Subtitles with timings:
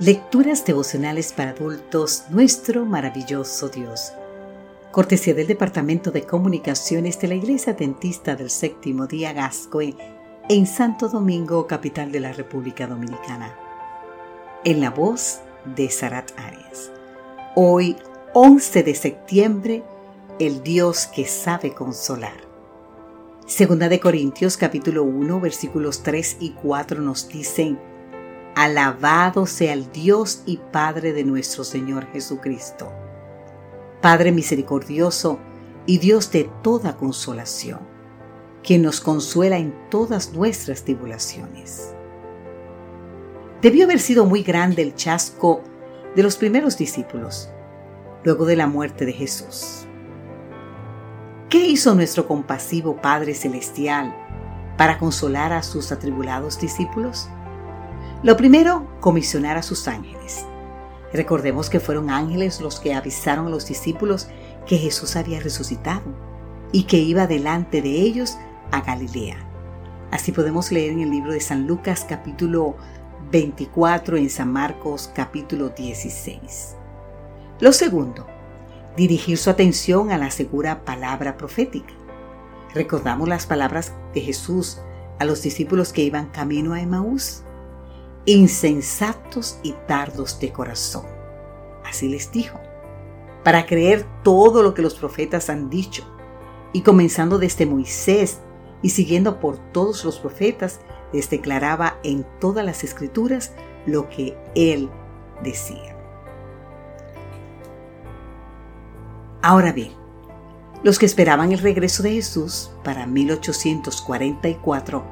[0.00, 4.12] Lecturas devocionales para adultos, nuestro maravilloso Dios.
[4.92, 9.96] Cortesía del Departamento de Comunicaciones de la Iglesia Dentista del Séptimo Día Gascoe
[10.48, 13.58] en Santo Domingo, capital de la República Dominicana.
[14.64, 16.92] En la voz de Sarat Arias.
[17.56, 17.96] Hoy,
[18.34, 19.82] 11 de septiembre,
[20.38, 22.36] el Dios que sabe consolar.
[23.46, 27.80] Segunda de Corintios capítulo 1 versículos 3 y 4 nos dicen,
[28.58, 32.92] Alabado sea el Dios y Padre de nuestro Señor Jesucristo.
[34.02, 35.38] Padre misericordioso
[35.86, 37.78] y Dios de toda consolación,
[38.64, 41.94] quien nos consuela en todas nuestras tribulaciones.
[43.62, 45.62] Debió haber sido muy grande el chasco
[46.16, 47.48] de los primeros discípulos,
[48.24, 49.86] luego de la muerte de Jesús.
[51.48, 54.12] ¿Qué hizo nuestro compasivo Padre Celestial
[54.76, 57.28] para consolar a sus atribulados discípulos?
[58.24, 60.44] Lo primero, comisionar a sus ángeles.
[61.12, 64.28] Recordemos que fueron ángeles los que avisaron a los discípulos
[64.66, 66.02] que Jesús había resucitado
[66.72, 68.36] y que iba delante de ellos
[68.72, 69.36] a Galilea.
[70.10, 72.76] Así podemos leer en el libro de San Lucas capítulo
[73.30, 76.74] 24 en San Marcos capítulo 16.
[77.60, 78.26] Lo segundo,
[78.96, 81.94] dirigir su atención a la segura palabra profética.
[82.74, 84.80] Recordamos las palabras de Jesús
[85.20, 87.44] a los discípulos que iban camino a Emaús
[88.28, 91.06] insensatos y tardos de corazón.
[91.84, 92.60] Así les dijo,
[93.42, 96.04] para creer todo lo que los profetas han dicho,
[96.74, 98.40] y comenzando desde Moisés
[98.82, 103.54] y siguiendo por todos los profetas, les declaraba en todas las escrituras
[103.86, 104.90] lo que él
[105.42, 105.96] decía.
[109.40, 109.92] Ahora bien,
[110.82, 115.02] los que esperaban el regreso de Jesús para 1844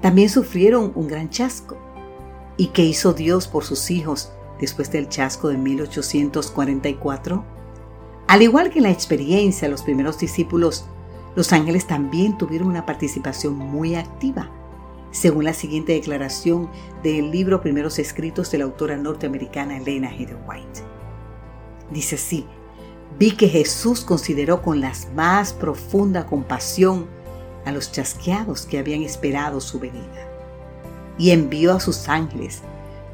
[0.00, 1.76] también sufrieron un gran chasco
[2.58, 7.44] ¿Y qué hizo Dios por sus hijos después del chasco de 1844?
[8.28, 10.86] Al igual que en la experiencia de los primeros discípulos,
[11.34, 14.50] los ángeles también tuvieron una participación muy activa,
[15.10, 16.70] según la siguiente declaración
[17.02, 20.34] del libro Primeros Escritos de la autora norteamericana Elena G.
[20.48, 20.80] White.
[21.90, 22.46] Dice así,
[23.18, 27.06] vi que Jesús consideró con la más profunda compasión
[27.66, 30.35] a los chasqueados que habían esperado su venida
[31.18, 32.62] y envió a sus ángeles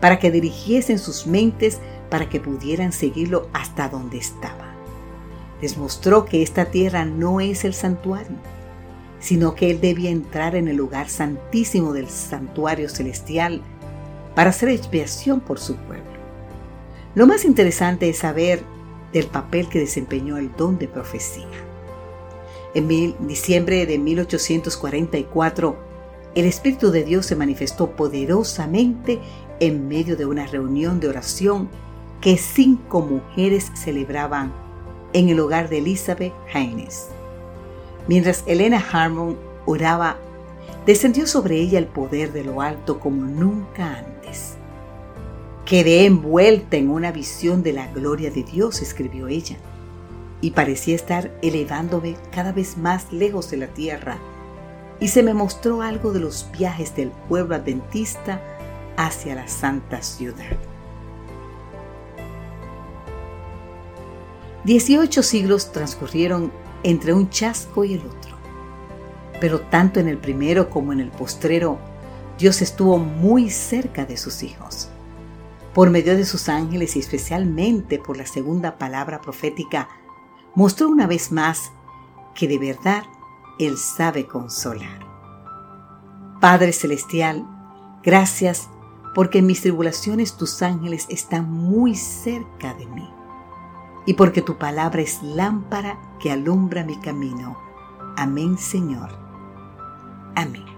[0.00, 1.78] para que dirigiesen sus mentes
[2.10, 4.74] para que pudieran seguirlo hasta donde estaba.
[5.60, 8.36] Les mostró que esta tierra no es el santuario,
[9.20, 13.62] sino que él debía entrar en el lugar santísimo del santuario celestial
[14.34, 16.10] para hacer expiación por su pueblo.
[17.14, 18.64] Lo más interesante es saber
[19.12, 21.46] del papel que desempeñó el don de profecía.
[22.74, 22.88] En
[23.26, 25.91] diciembre de 1844,
[26.34, 29.20] el Espíritu de Dios se manifestó poderosamente
[29.60, 31.68] en medio de una reunión de oración
[32.20, 34.52] que cinco mujeres celebraban
[35.12, 37.08] en el hogar de Elizabeth Haynes.
[38.08, 40.16] Mientras Elena Harmon oraba,
[40.86, 44.54] descendió sobre ella el poder de lo alto como nunca antes.
[45.66, 49.56] Quedé envuelta en una visión de la gloria de Dios, escribió ella,
[50.40, 54.18] y parecía estar elevándome cada vez más lejos de la tierra
[55.02, 58.40] y se me mostró algo de los viajes del pueblo adventista
[58.96, 60.56] hacia la santa ciudad.
[64.62, 66.52] Dieciocho siglos transcurrieron
[66.84, 68.36] entre un chasco y el otro,
[69.40, 71.78] pero tanto en el primero como en el postrero,
[72.38, 74.88] Dios estuvo muy cerca de sus hijos.
[75.74, 79.88] Por medio de sus ángeles y especialmente por la segunda palabra profética,
[80.54, 81.72] mostró una vez más
[82.36, 83.02] que de verdad
[83.58, 85.06] él sabe consolar.
[86.40, 87.46] Padre Celestial,
[88.02, 88.68] gracias
[89.14, 93.08] porque en mis tribulaciones tus ángeles están muy cerca de mí
[94.06, 97.56] y porque tu palabra es lámpara que alumbra mi camino.
[98.16, 99.10] Amén, Señor.
[100.34, 100.71] Amén.